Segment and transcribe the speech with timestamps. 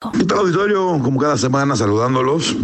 [0.00, 0.98] ¿Qué auditorio?
[1.02, 2.56] Como cada semana saludándolos.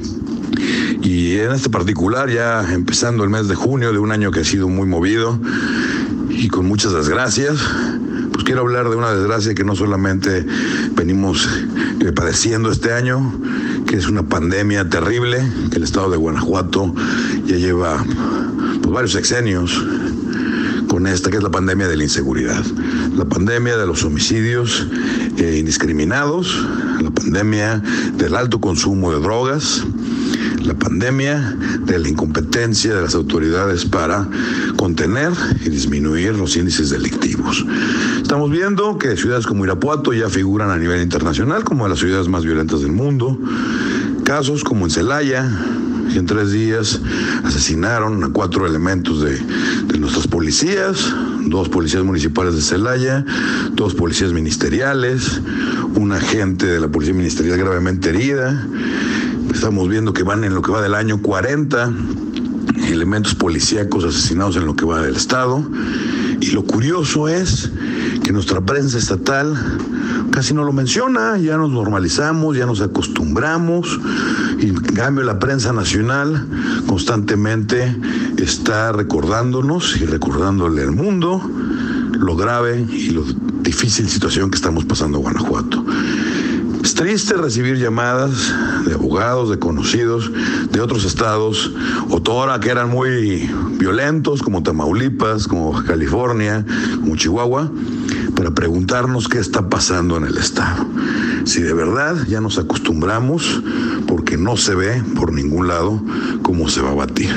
[1.02, 4.44] Y en este particular, ya empezando el mes de junio de un año que ha
[4.44, 5.38] sido muy movido
[6.30, 7.58] y con muchas desgracias,
[8.32, 10.46] pues quiero hablar de una desgracia que no solamente
[10.92, 11.46] venimos
[12.00, 13.38] eh, padeciendo este año,
[13.86, 16.94] que es una pandemia terrible, que el estado de Guanajuato
[17.44, 18.02] ya lleva
[18.82, 19.84] pues, varios sexenios
[20.96, 22.64] con esta, que es la pandemia de la inseguridad,
[23.14, 24.86] la pandemia de los homicidios
[25.36, 26.66] eh, indiscriminados,
[27.02, 27.82] la pandemia
[28.14, 29.84] del alto consumo de drogas,
[30.62, 34.26] la pandemia de la incompetencia de las autoridades para
[34.78, 35.32] contener
[35.66, 37.66] y disminuir los índices delictivos.
[38.22, 42.28] Estamos viendo que ciudades como Irapuato ya figuran a nivel internacional como de las ciudades
[42.28, 43.38] más violentas del mundo.
[44.26, 45.48] Casos como en Celaya,
[46.12, 47.00] y en tres días
[47.44, 53.24] asesinaron a cuatro elementos de, de nuestras policías, dos policías municipales de Celaya,
[53.74, 55.40] dos policías ministeriales,
[55.94, 58.66] un agente de la policía ministerial gravemente herida.
[59.54, 61.92] Estamos viendo que van en lo que va del año 40
[62.90, 65.64] elementos policíacos asesinados en lo que va del Estado.
[66.40, 67.70] Y lo curioso es
[68.24, 69.56] que nuestra prensa estatal
[70.36, 73.98] casi no lo menciona, ya nos normalizamos, ya nos acostumbramos,
[74.60, 76.46] y en cambio la prensa nacional
[76.86, 77.96] constantemente
[78.36, 83.22] está recordándonos y recordándole al mundo lo grave y lo
[83.62, 85.82] difícil situación que estamos pasando en Guanajuato.
[86.86, 88.54] Es triste recibir llamadas
[88.86, 90.30] de abogados, de conocidos
[90.70, 91.72] de otros estados,
[92.10, 96.64] otora que eran muy violentos, como Tamaulipas, como California,
[97.00, 97.68] como Chihuahua,
[98.36, 100.86] para preguntarnos qué está pasando en el estado.
[101.44, 103.62] Si de verdad ya nos acostumbramos,
[104.06, 106.00] porque no se ve por ningún lado
[106.42, 107.32] cómo se va a batir.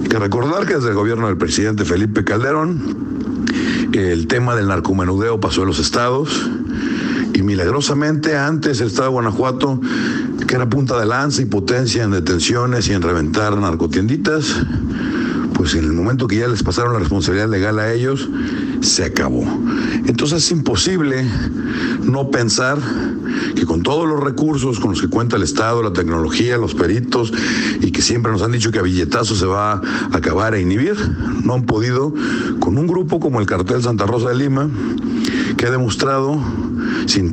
[0.00, 2.80] Hay que recordar que desde el gobierno del presidente Felipe Calderón,
[3.92, 6.48] el tema del narcomenudeo pasó a los estados
[7.36, 9.78] y milagrosamente antes el estado de Guanajuato,
[10.48, 14.56] que era punta de lanza y potencia en detenciones y en reventar narcotienditas,
[15.52, 18.26] pues en el momento que ya les pasaron la responsabilidad legal a ellos,
[18.80, 19.44] se acabó.
[20.06, 21.26] Entonces es imposible
[22.02, 22.78] no pensar
[23.54, 27.32] que con todos los recursos con los que cuenta el Estado, la tecnología, los peritos,
[27.80, 29.82] y que siempre nos han dicho que a billetazo se va a
[30.12, 30.96] acabar e inhibir,
[31.42, 32.14] no han podido
[32.60, 34.68] con un grupo como el cartel Santa Rosa de Lima,
[35.56, 36.38] que ha demostrado,
[37.06, 37.32] sin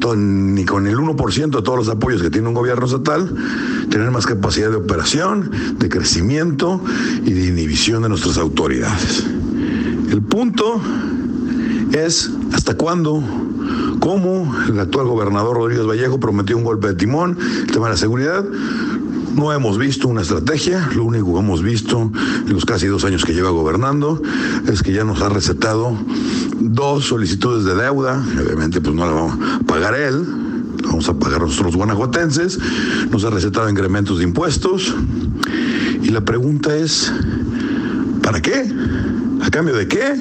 [0.55, 3.33] ni con el 1% de todos los apoyos que tiene un gobierno estatal,
[3.89, 6.81] tener más capacidad de operación, de crecimiento
[7.25, 9.25] y de inhibición de nuestras autoridades.
[10.09, 10.81] El punto
[11.91, 13.23] es hasta cuándo,
[14.03, 17.97] cómo el actual gobernador Rodríguez Vallejo prometió un golpe de timón, el tema de la
[17.97, 18.43] seguridad.
[19.33, 22.11] No hemos visto una estrategia, lo único que hemos visto
[22.45, 24.21] en los casi dos años que lleva gobernando
[24.67, 25.97] es que ya nos ha recetado
[26.59, 30.21] dos solicitudes de deuda, obviamente pues no la vamos a pagar él,
[30.83, 32.59] vamos a pagar nosotros guanajuatenses,
[33.09, 34.93] nos ha recetado incrementos de impuestos
[36.01, 37.09] y la pregunta es,
[38.21, 38.69] ¿para qué?
[39.43, 40.13] ¿A cambio de qué?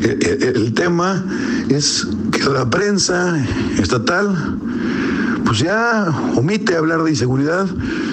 [0.00, 1.22] El, el tema
[1.68, 3.36] es que la prensa
[3.78, 4.58] estatal
[5.44, 7.66] pues ya omite hablar de inseguridad.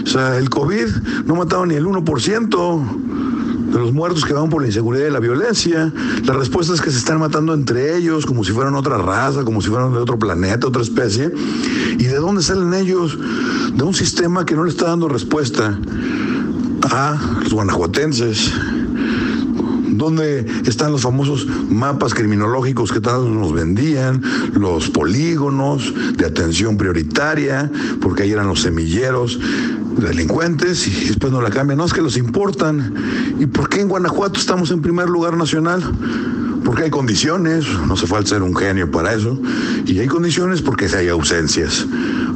[0.04, 0.88] O sea, el COVID
[1.26, 2.86] no ha matado ni el 1%
[3.74, 5.92] de los muertos que van por la inseguridad y la violencia.
[6.26, 9.62] La respuesta es que se están matando entre ellos como si fueran otra raza, como
[9.62, 11.32] si fueran de otro planeta, otra especie.
[11.98, 13.18] ¿Y de dónde salen ellos?
[13.74, 15.80] De un sistema que no le está dando respuesta
[16.84, 18.54] a los guanajuatenses.
[20.04, 24.22] ¿Dónde están los famosos mapas criminológicos que tanto nos vendían?
[24.54, 27.72] Los polígonos de atención prioritaria,
[28.02, 29.40] porque ahí eran los semilleros
[29.98, 31.78] delincuentes y después no la cambian.
[31.78, 32.94] No, es que los importan.
[33.40, 35.82] ¿Y por qué en Guanajuato estamos en primer lugar nacional?
[36.66, 39.40] Porque hay condiciones, no se falta ser un genio para eso,
[39.86, 41.86] y hay condiciones porque hay ausencias,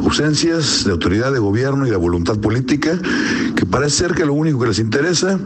[0.03, 2.97] ausencias de autoridad de gobierno y de voluntad política,
[3.55, 5.37] que parece ser que lo único que les interesa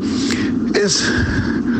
[0.75, 1.11] es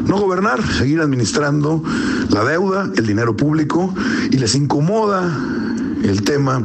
[0.06, 1.84] no gobernar, seguir administrando
[2.30, 3.94] la deuda, el dinero público,
[4.32, 5.24] y les incomoda
[6.04, 6.62] el tema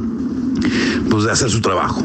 [1.10, 2.03] pues, de hacer su trabajo.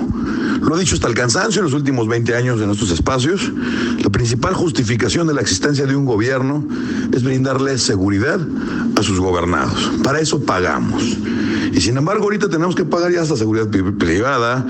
[0.62, 3.52] Lo dicho hasta el cansancio en los últimos 20 años en estos espacios.
[4.04, 6.64] La principal justificación de la existencia de un gobierno
[7.12, 8.40] es brindarle seguridad
[8.96, 9.92] a sus gobernados.
[10.04, 11.04] Para eso pagamos.
[11.74, 14.66] Y sin embargo, ahorita tenemos que pagar ya hasta seguridad privada,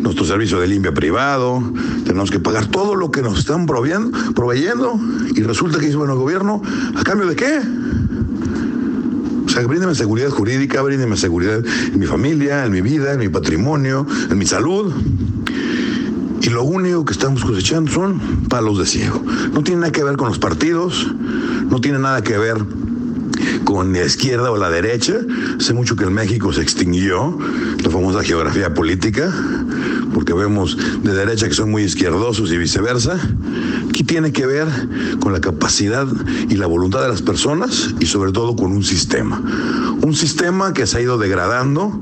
[0.00, 1.62] nuestro servicio de limpia privado,
[2.04, 4.98] tenemos que pagar todo lo que nos están proveyendo,
[5.34, 6.62] y resulta que dice, bueno, gobierno,
[6.96, 7.60] ¿a cambio de qué?
[9.56, 14.36] Sea, seguridad jurídica, bríndeme seguridad en mi familia, en mi vida, en mi patrimonio, en
[14.36, 14.92] mi salud.
[16.42, 18.20] Y lo único que estamos cosechando son
[18.50, 19.22] palos de ciego.
[19.54, 21.10] No tiene nada que ver con los partidos,
[21.70, 22.58] no tiene nada que ver
[23.64, 25.14] con la izquierda o la derecha.
[25.58, 27.38] Sé mucho que en México se extinguió
[27.82, 29.32] la famosa geografía política,
[30.12, 33.18] porque vemos de derecha que son muy izquierdosos y viceversa.
[33.96, 34.68] Aquí tiene que ver
[35.20, 36.06] con la capacidad
[36.50, 39.40] y la voluntad de las personas y sobre todo con un sistema.
[40.02, 41.98] Un sistema que se ha ido degradando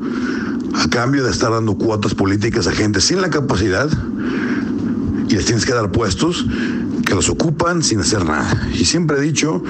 [0.74, 3.88] a cambio de estar dando cuotas políticas a gente sin la capacidad
[5.28, 6.44] y les tienes que dar puestos
[7.06, 8.68] que los ocupan sin hacer nada.
[8.76, 9.62] Y siempre he dicho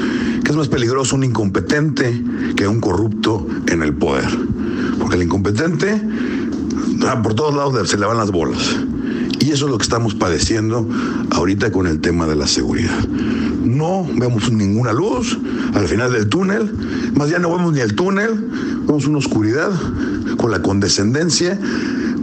[0.43, 2.25] que es más peligroso un incompetente
[2.57, 4.31] que un corrupto en el poder.
[4.99, 6.01] Porque el incompetente
[7.07, 8.79] ah, por todos lados se le van las bolas.
[9.41, 10.89] Y eso es lo que estamos padeciendo
[11.31, 13.07] ahorita con el tema de la seguridad.
[13.09, 15.39] No vemos ninguna luz
[15.75, 16.71] al final del túnel,
[17.15, 18.49] más ya no vemos ni el túnel,
[18.87, 19.71] vemos una oscuridad
[20.37, 21.59] con la condescendencia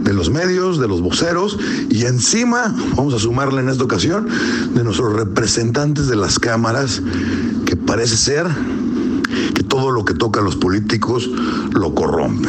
[0.02, 1.58] de los medios, de los voceros.
[1.90, 4.28] Y encima, vamos a sumarle en esta ocasión,
[4.74, 7.02] de nuestros representantes de las cámaras,
[7.66, 8.46] que parece ser
[9.62, 11.28] todo lo que toca a los políticos
[11.72, 12.48] lo corrompe.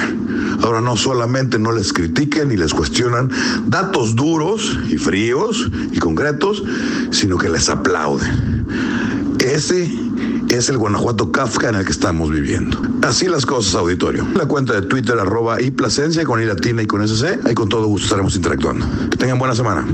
[0.62, 3.30] Ahora no solamente no les critiquen y les cuestionan
[3.68, 6.63] datos duros y fríos y concretos,
[7.12, 8.65] sino que les aplauden.
[9.39, 9.92] Ese
[10.50, 12.80] es el Guanajuato Kafka en el que estamos viviendo.
[13.01, 14.25] Así las cosas, auditorio.
[14.36, 17.39] La cuenta de Twitter, arroba y Plasencia, con I latina y con SC.
[17.45, 18.86] Ahí con todo gusto estaremos interactuando.
[19.10, 19.86] Que tengan buena semana.